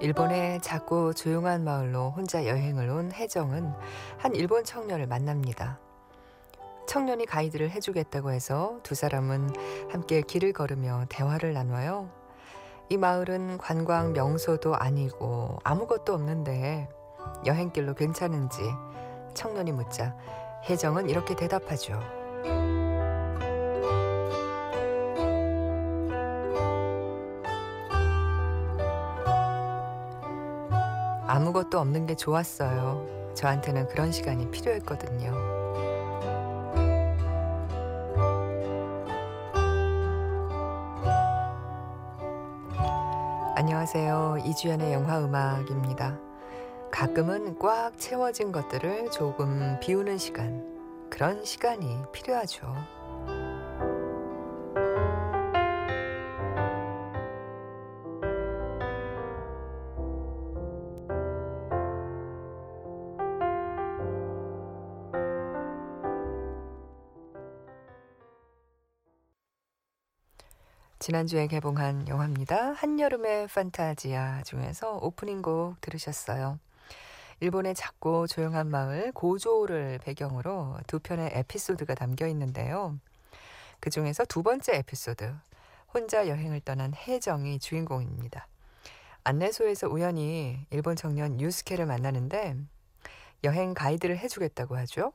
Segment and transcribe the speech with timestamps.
[0.00, 3.70] 일본의 작고 조용한 마을로 혼자 여행을 온 혜정은
[4.16, 5.78] 한 일본 청년을 만납니다.
[6.86, 9.50] 청년이 가이드를 해주겠다고 해서 두 사람은
[9.90, 12.08] 함께 길을 걸으며 대화를 나눠요.
[12.88, 16.88] 이 마을은 관광 명소도 아니고 아무것도 없는데
[17.44, 18.62] 여행길로 괜찮은지
[19.34, 20.16] 청년이 묻자
[20.64, 22.19] 혜정은 이렇게 대답하죠.
[31.30, 33.06] 아무것도 없는 게 좋았어요.
[33.34, 35.32] 저한테는 그런 시간이 필요했거든요.
[43.54, 44.38] 안녕하세요.
[44.44, 46.18] 이주연의 영화 음악입니다.
[46.90, 50.66] 가끔은 꽉 채워진 것들을 조금 비우는 시간,
[51.10, 52.74] 그런 시간이 필요하죠.
[71.10, 72.70] 지난주에 개봉한 영화입니다.
[72.70, 76.60] 한여름의 판타지아 중에서 오프닝 곡 들으셨어요.
[77.40, 82.96] 일본의 작고 조용한 마을 고조를 배경으로 두 편의 에피소드가 담겨 있는데요.
[83.80, 85.34] 그 중에서 두 번째 에피소드,
[85.92, 88.46] 혼자 여행을 떠난 혜정이 주인공입니다.
[89.24, 92.54] 안내소에서 우연히 일본 청년 유스케를 만나는데
[93.42, 95.12] 여행 가이드를 해주겠다고 하죠.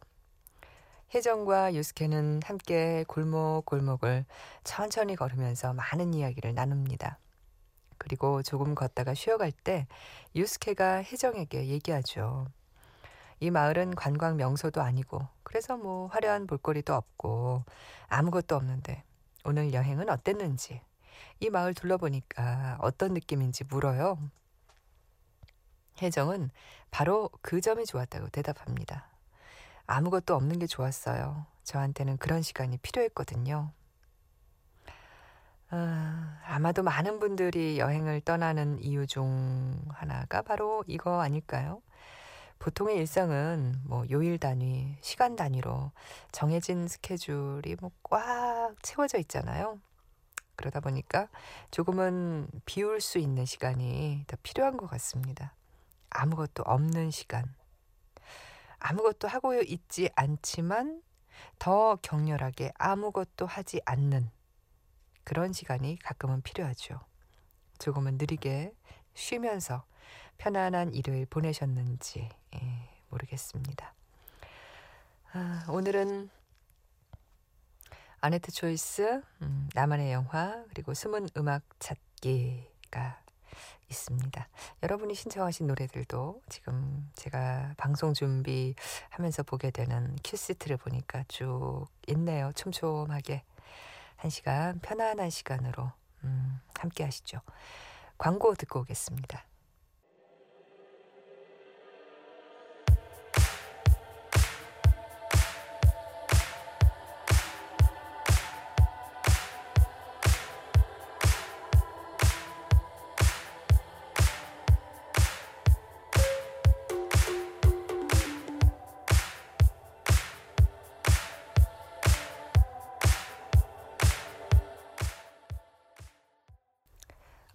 [1.14, 4.26] 혜정과 유스케는 함께 골목 골목을
[4.64, 7.20] 천천히 걸으면서 많은 이야기를 나눕니다.
[7.98, 9.88] 그리고 조금 걷다가 쉬어갈 때
[10.36, 12.48] 유스케가 혜정에게 얘기하죠.
[13.40, 17.64] 이 마을은 관광 명소도 아니고 그래서 뭐 화려한 볼거리도 없고
[18.08, 19.04] 아무것도 없는데
[19.44, 20.82] 오늘 여행은 어땠는지
[21.40, 24.18] 이 마을 둘러보니까 어떤 느낌인지 물어요.
[26.02, 26.50] 혜정은
[26.92, 29.15] 바로 그 점이 좋았다고 대답합니다.
[29.88, 31.46] 아무것도 없는 게 좋았어요.
[31.64, 33.72] 저한테는 그런 시간이 필요했거든요.
[35.70, 41.82] 아, 아마도 많은 분들이 여행을 떠나는 이유 중 하나가 바로 이거 아닐까요?
[42.60, 45.92] 보통의 일상은 뭐 요일 단위, 시간 단위로
[46.32, 49.80] 정해진 스케줄이 뭐 꽉 채워져 있잖아요.
[50.56, 51.28] 그러다 보니까
[51.72, 55.54] 조금은 비울 수 있는 시간이 더 필요한 것 같습니다.
[56.10, 57.54] 아무것도 없는 시간.
[58.86, 61.02] 아무것도 하고 있지 않지만
[61.58, 64.30] 더 격렬하게 아무것도 하지 않는
[65.24, 67.00] 그런 시간이 가끔은 필요하죠.
[67.80, 68.76] 조금은 느리게
[69.16, 69.86] 쉬면서
[70.38, 73.94] 편안한 일요일 보내셨는지 예, 모르겠습니다.
[75.34, 76.30] 아, 오늘은
[78.22, 83.25] 아네트 초이스, 음, 나만의 영화, 그리고 숨은 음악 찾기가
[83.90, 84.48] 있습니다.
[84.84, 92.52] 여러분이 신청하신 노래들도 지금 제가 방송 준비하면서 보게 되는 큐시트를 보니까 쭉 있네요.
[92.54, 93.44] 촘촘하게.
[94.18, 95.92] 한 시간 편안한 시간으로
[96.24, 97.42] 음, 함께 하시죠.
[98.18, 99.46] 광고 듣고 오겠습니다.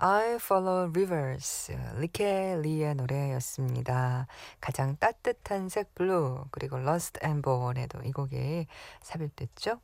[0.03, 4.27] I Follow Rivers, Lykke Li의 노래였습니다.
[4.59, 8.67] 가장 따뜻한 색 블루, 그리고 Rust and Bone에도 이 곡이
[9.03, 9.79] 삽입됐죠.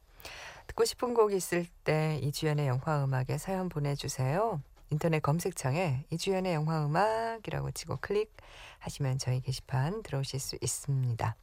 [0.69, 4.63] 듣고 싶은 곡 있을 때 이주연의 영화 음악에 사연 보내주세요.
[4.89, 11.37] 인터넷 검색창에 이주연의 영화 음악이라고 치고 클릭하시면 저희 게시판 들어오실 수 있습니다.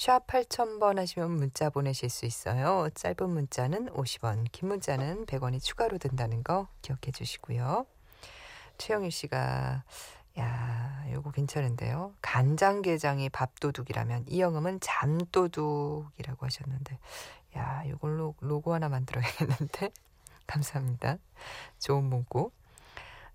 [0.00, 2.88] 샵 8000번 하시면 문자 보내실 수 있어요.
[2.94, 7.84] 짧은 문자는 50원, 긴 문자는 100원이 추가로 든다는 거 기억해 주시고요.
[8.78, 9.84] 최영일 씨가
[10.38, 12.14] 야, 요거 괜찮은데요.
[12.22, 16.98] 간장게장이 밥도둑이라면 이영음은 잠도둑이라고 하셨는데
[17.58, 19.90] 야, 요걸로 로고 하나 만들어야겠는데
[20.48, 21.18] 감사합니다.
[21.78, 22.52] 좋은 문구.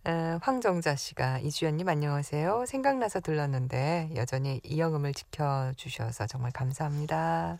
[0.07, 2.68] 어, 황정자 씨가 이주연님 안녕하세요.
[2.68, 7.57] 생각나서 들렀는데 여전히 이영음을 지켜주셔서 정말 감사합니다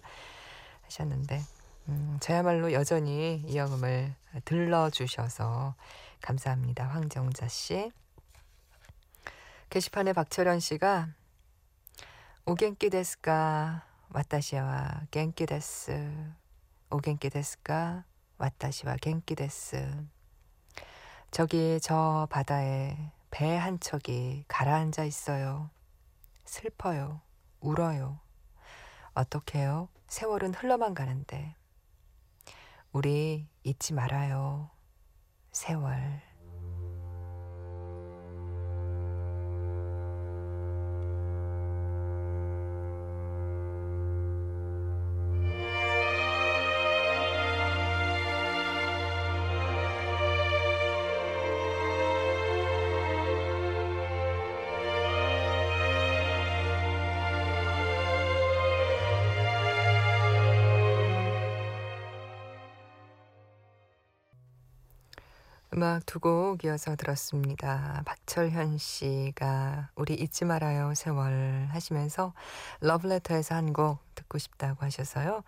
[0.84, 1.42] 하셨는데
[1.90, 4.14] 음, 저야말로 여전히 이영음을
[4.46, 5.74] 들러주셔서
[6.22, 6.86] 감사합니다.
[6.86, 7.92] 황정자 씨.
[9.72, 11.10] 게시판에 박철현 씨가
[12.46, 16.14] お元気ですか 私は元気です
[16.92, 18.04] お元気ですか
[18.38, 20.06] 私は元気です
[21.36, 22.96] 저기 저 바다에
[23.30, 25.70] 배 한 척이 가라앉아 있어요.
[26.46, 27.20] 슬퍼요.
[27.60, 28.22] 울어요.
[29.16, 29.90] 어떡해요?
[30.08, 31.54] 세월은 흘러만 가는데.
[32.94, 34.70] 우리 잊지 말아요.
[35.52, 36.22] 세월.
[65.76, 68.02] 음악 두 곡 이어서 들었습니다.
[68.06, 72.34] 박철현 씨가 우리 잊지 말아요 세월 하시면서
[72.80, 75.44] 러브레터에서 한 곡 듣고 싶다고 하셔서요.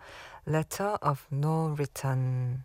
[0.46, 2.62] Letter of No Return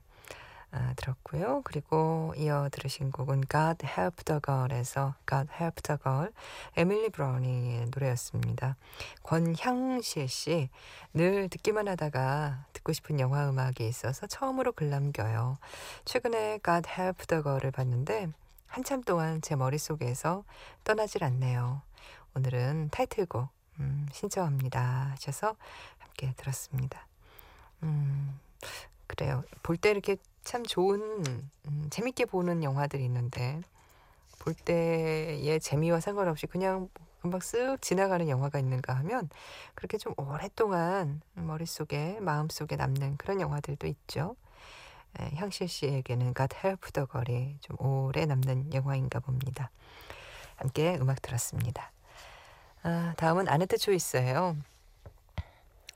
[0.75, 1.61] 아, 들었고요.
[1.65, 6.31] 그리고 이어 들으신 곡은 God Help the Girl에서 God Help the Girl
[6.75, 8.75] 에밀리 브라우닝의 노래였습니다.
[9.21, 10.69] 권향실 씨
[11.13, 15.59] 늘 듣기만 하다가 듣고 싶은 영화 음악이 있어서 처음으로 글 남겨요.
[16.05, 18.29] 최근에 God Help the Girl을 봤는데
[18.65, 20.43] 한참 동안 제 머릿속에서
[20.83, 21.83] 떠나질 않네요.
[22.35, 23.47] 오늘은 타이틀곡
[23.79, 25.55] 음, 신청합니다 하셔서
[25.99, 27.05] 함께 들었습니다.
[27.83, 28.39] 음,
[29.05, 29.43] 그래요.
[29.61, 31.01] 볼 때 이렇게 참 좋은
[31.67, 33.61] 음, 재밌게 보는 영화들이 있는데
[34.39, 36.89] 볼 때의 재미와 상관없이 그냥
[37.21, 39.29] 금방 쓱 지나가는 영화가 있는가 하면
[39.75, 44.35] 그렇게 좀 오랫동안 머릿속에 마음속에 남는 그런 영화들도 있죠.
[45.19, 49.71] 에, 향실 씨에게는 Help the Girl이 좀 오래 남는 영화인가 봅니다.
[50.57, 51.91] 함께 음악 들었습니다.
[52.83, 54.57] 아, 다음은 아네트 초이스예요.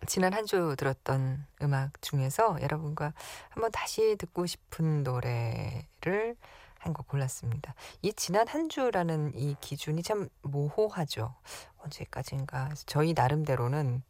[0.05, 3.13] 지난 한 주 들었던 음악 중에서 여러분과
[3.49, 6.35] 한번 다시 듣고 싶은 노래를
[6.79, 7.73] 한 곡 골랐습니다.
[8.01, 11.35] 이 지난 한 주라는 이 기준이 참 모호하죠.
[11.79, 12.69] 언제까지인가.
[12.85, 14.03] 저희 나름대로는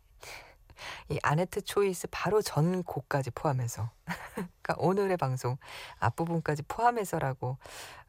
[1.10, 3.89] 이 아네트 초이스 바로 전 곡까지 포함해서
[4.62, 5.57] 그러니까 오늘의 방송
[6.00, 7.57] 앞부분까지 포함해서라고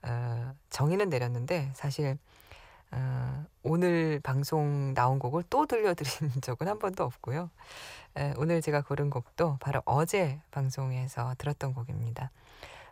[0.03, 2.19] 어, 정의는 내렸는데 사실
[2.91, 7.51] 어, 오늘 방송 나온 곡을 또 들려드린 적은 한 번도 없고요.
[8.17, 12.31] 에, 오늘 제가 고른 곡도 바로 어제 방송에서 들었던 곡입니다.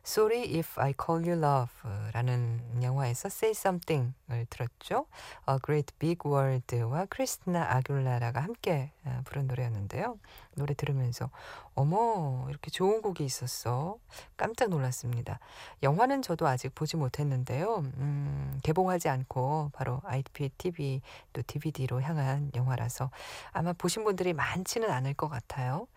[0.07, 5.07] Sorry if I call you love라는 영화에서 Say Something을 들었죠.
[5.51, 8.93] A Great Big World와 크리스티나 아귤라라가 함께
[9.25, 10.17] 부른 노래였는데요.
[10.55, 11.29] 노래 들으면서
[11.75, 13.99] 어머 이렇게 좋은 곡이 있었어.
[14.37, 15.41] 깜짝 놀랐습니다.
[15.83, 17.79] 영화는 저도 아직 보지 못했는데요.
[17.79, 21.03] 음, 개봉하지 않고 바로 IPTV
[21.33, 23.11] 또 DVD로 향한 영화라서
[23.51, 25.89] 아마 보신 분들이 많지는 않을 것 같아요.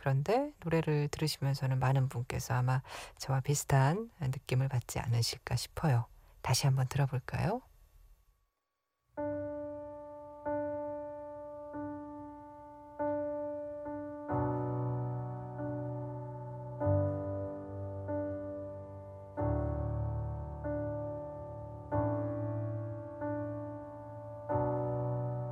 [0.00, 2.80] 그런데 노래를 들으시면서는 많은 분께서 아마
[3.18, 6.06] 저와 비슷한 느낌을 받지 않으실까 싶어요.
[6.40, 7.60] 다시 한번 들어볼까요?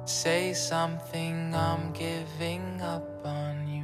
[0.07, 3.78] Say something, I'm giving up on you.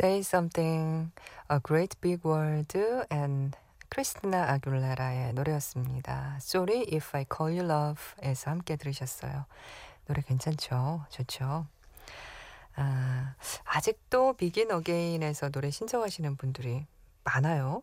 [0.00, 1.10] Say Something,
[1.50, 2.78] A Great Big World
[3.10, 6.36] and 크리스티나 아귤레라의 노래였습니다.
[6.40, 9.46] Sorry If I Call You Love에서 함께 들으셨어요.
[10.06, 11.04] 노래 괜찮죠?
[11.10, 11.66] 좋죠?
[12.76, 16.86] 아, 아직도 비긴 어게인에서 노래 신청하시는 분들이
[17.24, 17.82] 많아요.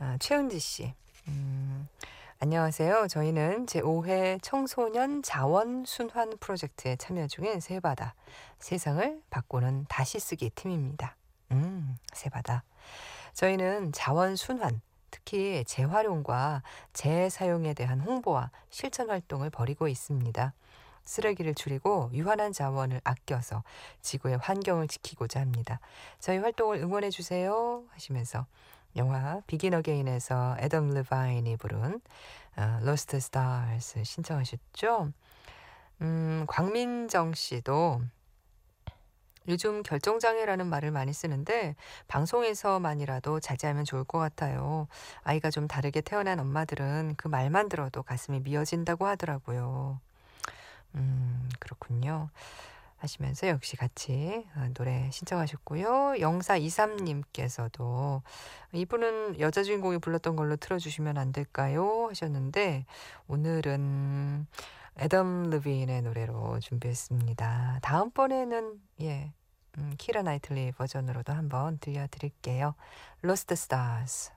[0.00, 0.92] 아, 최은지 씨.
[1.28, 1.86] 음,
[2.40, 3.06] 안녕하세요.
[3.06, 8.16] 저희는 제5회 청소년 자원 순환 프로젝트에 참여 중인 세바다
[8.58, 11.14] 세상을 바꾸는 다시 쓰기 팀입니다.
[11.52, 12.64] 음, 세바다.
[13.34, 14.80] 저희는 자원 순환,
[15.10, 20.52] 특히 재활용과 재사용에 대한 홍보와 실천 활동을 벌이고 있습니다.
[21.02, 23.64] 쓰레기를 줄이고 유한한 자원을 아껴서
[24.02, 25.80] 지구의 환경을 지키고자 합니다.
[26.20, 28.46] 저희 활동을 응원해 주세요 하시면서
[28.96, 32.00] 영화 비긴 어게인에서 애덤 르바인이 부른
[32.56, 35.12] 어, Lost Stars 신청하셨죠.
[36.02, 38.02] 음, 광민정 씨도
[39.48, 41.74] 요즘 결정장애라는 말을 많이 쓰는데
[42.08, 44.86] 방송에서만이라도 자제하면 좋을 것 같아요.
[45.22, 50.00] 아이가 좀 다르게 태어난 엄마들은 그 말만 들어도 가슴이 미어진다고 하더라고요.
[50.94, 52.30] 음, 그렇군요.
[53.00, 56.20] 하시면서 역시 같이 어, 노래 신청하셨고요.
[56.20, 58.20] 영사 23님께서도
[58.72, 62.08] 이분은 여자 주인공이 불렀던 걸로 틀어주시면 안 될까요?
[62.10, 62.84] 하셨는데
[63.26, 64.46] 오늘은
[64.98, 67.80] 애덤 르빈의 노래로 준비했습니다.
[67.82, 69.32] 다음번에는 예
[69.78, 72.74] 음, 키라 나이틀리 버전으로도 한번 들려드릴게요.
[73.24, 74.32] Lost Stars.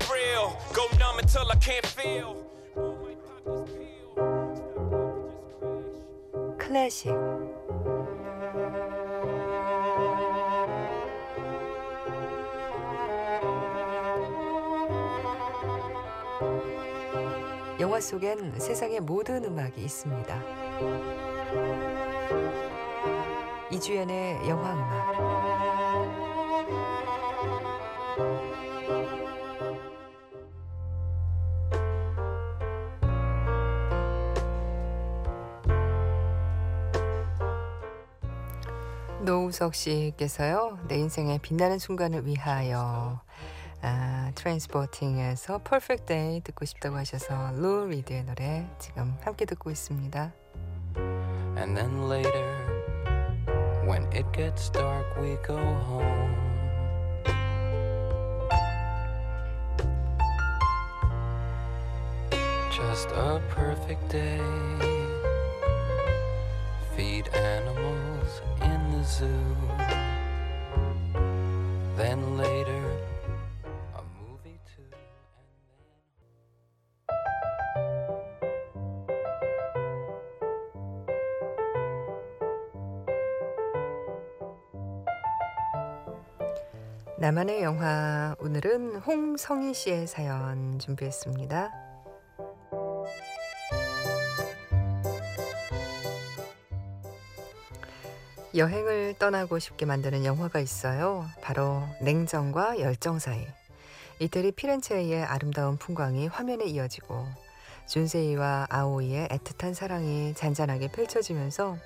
[0.00, 0.56] Thrill.
[0.72, 2.36] Go numb until I can't feel.
[6.58, 7.45] 클래식
[17.96, 20.42] 영화 속엔 세상의 모든 음악이 있습니다.
[23.72, 25.16] 이주연의 영화 음악
[39.24, 43.22] 노우석 씨께서요 내 인생의 빛나는 순간을 위하여
[43.81, 50.33] 아, 트랜스포팅에서 Perfect Day 듣고 싶다고 하셔서 루 리드의 노래 지금 함께 듣고 있습니다.
[51.57, 52.47] And then later,
[53.85, 56.35] when it gets dark, we go home.
[62.71, 64.39] Just a perfect day.
[66.95, 69.27] Feed animals in the zoo.
[71.95, 72.74] Then later,
[87.18, 91.70] 나만의 영화 오늘은 홍성희 씨의 사연 준비했습니다.
[98.54, 101.24] 여행을 떠나고 싶게 만드는 영화가 있어요.
[101.40, 103.46] 바로 냉정과 열정 사이.
[104.18, 107.24] 이태리 피렌체의 아름다운 풍광이 화면에 이어지고
[107.88, 111.78] 준세이와 아오이의 애틋한 사랑이 잔잔하게 펼쳐지면서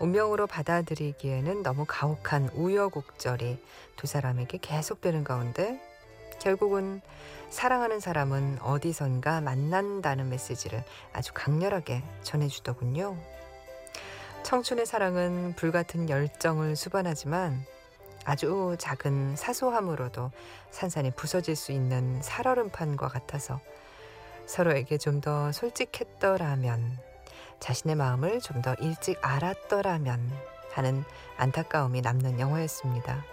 [0.00, 3.62] 운명으로 받아들이기에는 너무 가혹한 우여곡절이
[3.96, 5.80] 두 사람에게 계속되는 가운데
[6.40, 7.00] 결국은
[7.50, 10.82] 사랑하는 사람은 어디선가 만난다는 메시지를
[11.12, 13.16] 아주 강렬하게 전해주더군요.
[14.42, 17.64] 청춘의 사랑은 불같은 열정을 수반하지만
[18.24, 20.30] 아주 작은 사소함으로도
[20.70, 23.60] 산산이 부서질 수 있는 살얼음판과 같아서
[24.46, 26.98] 서로에게 좀 더 솔직했더라면
[27.62, 30.32] 자신의 마음을 좀 더 일찍 알았더라면
[30.72, 31.04] 하는
[31.36, 33.24] 안타까움이 남는 영화였습니다.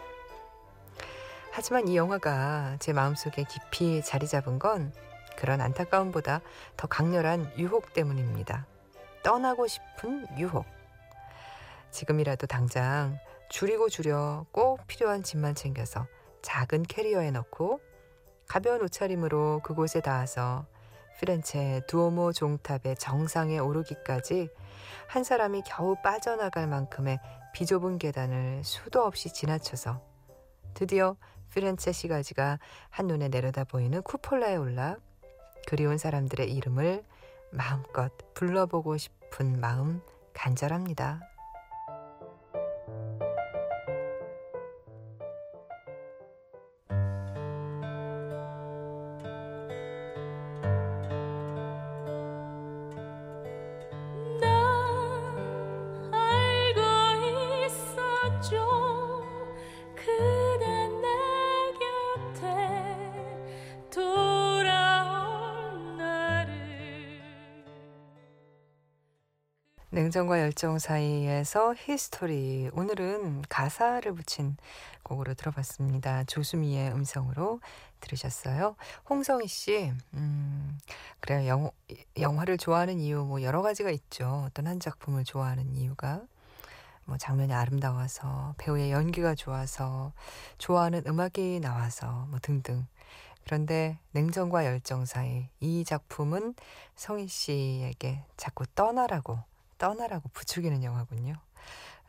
[1.52, 4.94] 하지만 이 영화가 제 마음속에 깊이 자리 잡은 건
[5.36, 6.42] 그런 안타까움보다
[6.78, 8.68] 더 강렬한 유혹 때문입니다.
[9.24, 10.66] 떠나고 싶은 유혹.
[11.90, 13.18] 지금이라도 당장
[13.50, 16.06] 줄이고 줄여 꼭 필요한 짐만 챙겨서
[16.44, 17.82] 작은 캐리어에 넣고
[18.48, 20.68] 가벼운 옷차림으로 그곳에 닿아서
[21.20, 24.50] 피렌체 두오모 종탑의 정상에 오르기까지
[25.08, 27.20] 한 사람이 겨우 빠져나갈 만큼의
[27.54, 30.02] 비좁은 계단을 수도 없이 지나쳐서
[30.74, 31.18] 드디어
[31.54, 32.60] 피렌체 시가지가
[32.90, 34.96] 한눈에 내려다 보이는 쿠폴라에 올라
[35.68, 37.04] 그리운 사람들의 이름을
[37.52, 40.02] 마음껏 불러보고 싶은 마음
[40.34, 41.29] 간절합니다.
[70.00, 72.70] 냉정과 열정 사이에서 History.
[72.72, 74.56] 오늘은 가사를 붙인
[75.04, 76.24] 곡으로 들어봤습니다.
[76.24, 77.60] 조수미의 음성으로
[78.00, 78.78] 들으셨어요.
[79.10, 80.80] 홍성희 씨, 음,
[81.20, 81.50] 그래요.
[81.50, 81.72] 영,
[82.18, 84.46] 영화를 좋아하는 이유 뭐 여러 가지가 있죠.
[84.48, 86.22] 어떤 한 작품을 좋아하는 이유가
[87.04, 90.14] 뭐 장면이 아름다워서 배우의 연기가 좋아서
[90.60, 92.88] 좋아하는 음악이 나와서 뭐 등등.
[93.44, 96.54] 그런데 냉정과 열정 사이 이 작품은
[96.96, 99.49] 성희 씨에게 자꾸 떠나라고
[99.80, 101.34] 떠나라고 부추기는 영화군요.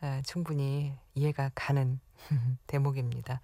[0.01, 1.99] 아, 충분히 이해가 가는
[2.67, 3.41] 대목입니다.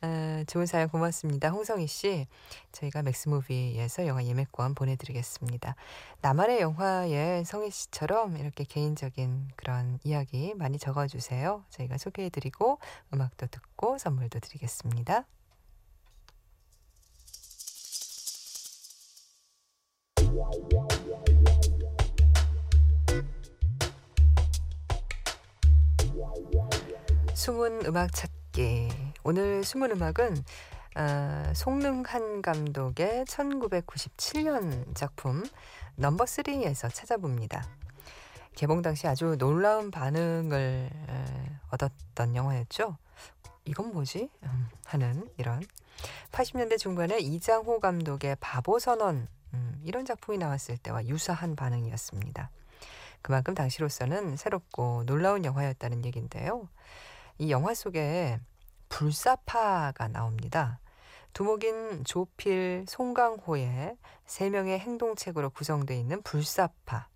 [0.00, 1.50] 아, 좋은 사연 고맙습니다.
[1.50, 2.26] 홍성희 씨,
[2.72, 5.76] 저희가 맥스무비에서 영화 예매권 보내드리겠습니다.
[6.20, 11.64] 나만의 영화에 성희 씨처럼 이렇게 개인적인 그런 이야기 많이 적어주세요.
[11.70, 12.78] 저희가 소개해드리고
[13.14, 15.24] 음악도 듣고 선물도 드리겠습니다.
[27.34, 28.88] 숨은 음악 찾기.
[29.24, 30.36] 오늘 숨은 음악은
[30.94, 35.42] 아, 송능한 감독의 1997년 작품
[35.96, 37.64] 넘버 3에서 찾아봅니다.
[38.54, 42.98] 개봉 당시 아주 놀라운 반응을 에, 얻었던 영화였죠.
[43.64, 44.28] 이건 뭐지?
[44.42, 45.62] 음, 하는 이런
[46.32, 52.50] 80년대 중반에 이장호 감독의 바보 선언 음, 이런 작품이 나왔을 때와 유사한 반응이었습니다.
[53.22, 56.68] 그만큼 당시로서는 새롭고 놀라운 영화였다는 얘긴데요.
[57.38, 58.38] 이 영화 속에
[58.88, 60.80] 불사파가 나옵니다.
[61.32, 67.08] 두목인 조필, 송강호의 세 명의 행동책으로 구성되어 있는 불사파.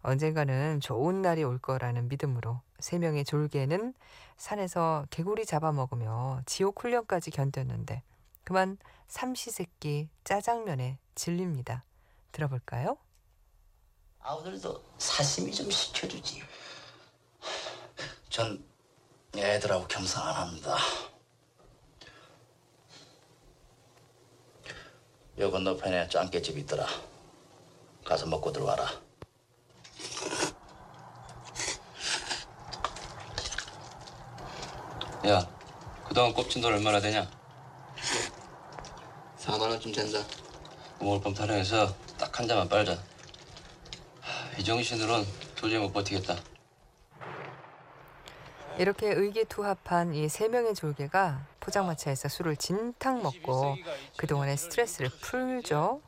[0.00, 3.92] 언젠가는 좋은 날이 올 거라는 믿음으로 세 명의 졸개는
[4.36, 8.02] 산에서 개구리 잡아먹으며 지옥 훈련까지 견뎠는데
[8.44, 11.84] 그만 삼시세끼 짜장면에 질립니다.
[12.32, 12.96] 들어볼까요?
[14.20, 16.42] 아우들도 사심이 좀 시켜주지.
[18.28, 18.62] 전
[19.36, 20.76] 애들하고 겸상 안 합니다.
[25.38, 26.86] 요 건너편에 짱깨집 있더라.
[28.04, 28.88] 가서 먹고 들어와라.
[35.26, 35.46] 야,
[36.06, 37.28] 그동안 꼽친 돈 얼마나 되냐?
[39.38, 40.18] 4만 원쯤 된다.
[41.00, 42.96] 오늘 밤 타령해서 딱 한 잔만 빨자.
[44.58, 46.36] 하, 이 정신으론 도저히 못 버티겠다.
[48.78, 53.76] 이렇게 의기투합한 이 세 명의 졸개가 포장마차에서 술을 진탕 먹고
[54.16, 56.00] 그동안의 스트레스를 풀죠.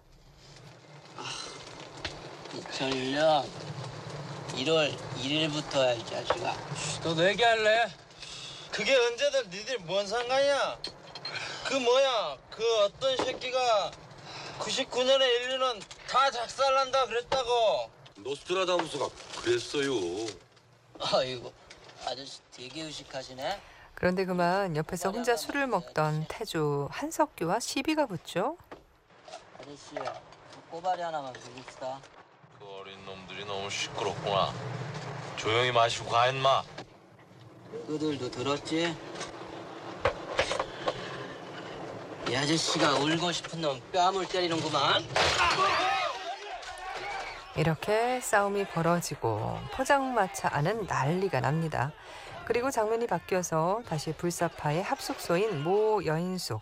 [2.55, 3.45] 2001년
[4.55, 6.55] 1월 1일부터야 이 자식아.
[7.05, 7.89] 너 내기할래?
[8.73, 10.79] 그게 언제든 니들 뭔 상관이야?
[11.67, 12.37] 그 뭐야?
[12.51, 13.91] 그 어떤 새끼가
[14.59, 17.91] 99년에 인류는 다 작살난다 그랬다고.
[18.23, 19.09] 노스트라다무스가
[19.43, 19.93] 그랬어요.
[21.01, 21.53] 아이고
[22.07, 23.61] 아저씨 되게 의식하시네.
[23.95, 28.57] 그런데 그만 옆에서 혼자 술을 먹던 태조 한석규와 시비가 붙죠.
[29.59, 29.95] 아저씨
[30.71, 32.01] 꼬바리 하나만 부릅시다.
[32.59, 34.53] 그 어린 놈들이 너무 시끄럽구나.
[35.37, 36.63] 조용히 마시고 가 임마.
[37.87, 38.97] 그들도 들었지?
[42.29, 45.05] 이 아저씨가 울고 싶은 놈 뺨을 때리는구만.
[47.57, 51.93] 이렇게 싸움이 벌어지고 포장마차 안은 난리가 납니다.
[52.45, 56.61] 그리고 장면이 바뀌어서 다시 불사파의 합숙소인 모 여인숙.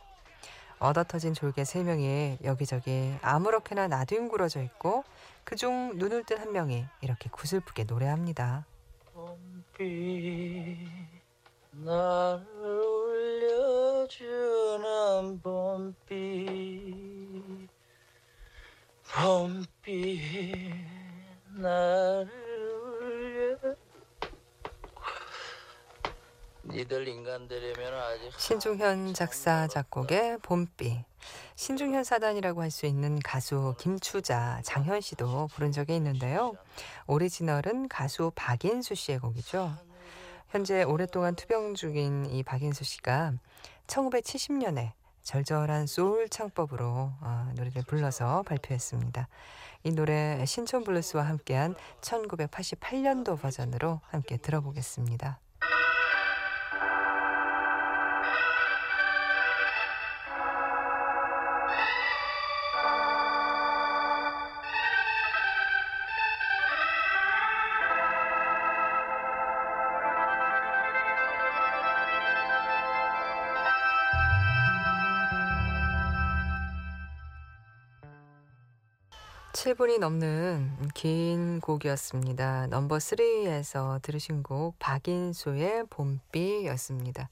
[0.81, 5.05] 얻어터진 졸개 세 명이 여기저기 아무렇게나 나뒹굴어져 있고
[5.45, 8.65] 그중 눈을 뜬 한 명이 이렇게 구슬프게 노래합니다.
[9.13, 10.89] 봄비
[28.39, 31.05] 신중현 작사 작곡의 봄비.
[31.57, 36.55] 신중현 사단이라고 할 수 있는 가수 김추자, 장현 씨도 부른 적이 있는데요.
[37.09, 39.77] 오리지널은 가수 박인수 씨의 곡이죠.
[40.51, 43.33] 현재 오랫동안 투병 중인 이 박인수 씨가
[43.89, 44.93] 1970년에
[45.25, 46.87] 절절한 소울 창법으로
[47.21, 49.29] 어, 노래를 불러서 발표했습니다.
[49.83, 55.41] 이 노래 신촌 블루스와 함께한 1988년도 버전으로 함께 들어보겠습니다.
[79.79, 82.67] 칠 분이 넘는 긴 곡이었습니다.
[82.67, 87.29] 넘버 3에서 들으신 곡 박인수의 봄비였습니다.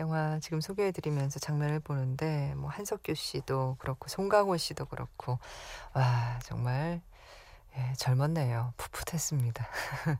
[0.00, 5.38] 영화 지금 소개해드리면서 장면을 보는데 뭐 한석규 씨도 그렇고 송강호 씨도 그렇고
[5.94, 7.00] 와 정말
[7.78, 8.74] 예, 젊었네요.
[8.76, 9.64] 풋풋했습니다.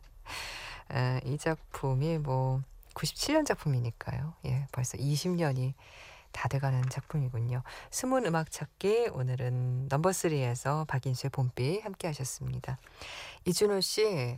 [0.87, 2.61] 아, 이 작품이 뭐
[2.93, 4.33] 97년 작품이니까요.
[4.45, 5.73] 예, 벌써 20년이
[6.35, 7.63] 다 돼가는 작품이군요.
[7.91, 12.77] 숨은 음악 찾기 오늘은 넘버 3에서 박인수의 봄비 함께 하셨습니다.
[13.45, 14.37] 이준호 씨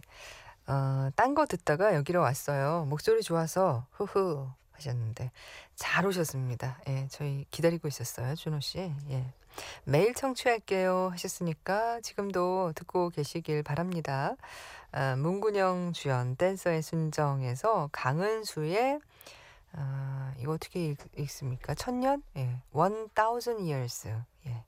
[0.67, 2.85] 어, 딴 거 듣다가 여기로 왔어요.
[2.87, 5.31] 목소리 좋아서 후후 하셨는데
[5.75, 6.79] 잘 오셨습니다.
[6.87, 8.93] 예, 저희 기다리고 있었어요, 준호 씨.
[9.09, 9.33] 예.
[9.83, 14.35] 매일 청취할게요 하셨으니까 지금도 듣고 계시길 바랍니다.
[14.91, 18.99] 아, 문근영 주연 댄서의 순정에서 강은수의
[19.79, 21.75] 아, 이거 어떻게 읽, 읽습니까?
[21.75, 22.23] 천년?
[22.35, 22.61] 예.
[22.71, 24.09] One thousand years.
[24.47, 24.63] 예.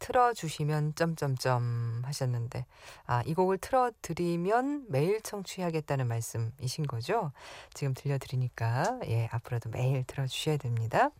[0.00, 2.64] 틀어주시면 점점점 하셨는데
[3.04, 7.32] 아, 이 곡을 틀어드리면 매일 청취하겠다는 말씀이신 거죠?
[7.74, 11.10] 지금 들려드리니까 예, 앞으로도 매일 들어주셔야 됩니다.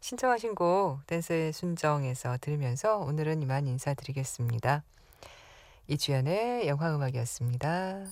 [0.00, 4.82] 신청하신 곡 댄스의 순정에서 들으면서 오늘은 이만 인사드리겠습니다.
[5.86, 8.04] 이주연의 영화음악이었습니다.